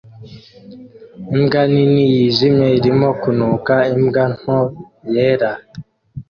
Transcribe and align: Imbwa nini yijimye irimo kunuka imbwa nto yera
Imbwa 1.35 1.61
nini 1.73 2.03
yijimye 2.13 2.67
irimo 2.79 3.09
kunuka 3.21 3.73
imbwa 3.95 4.23
nto 4.39 4.59
yera 5.13 5.51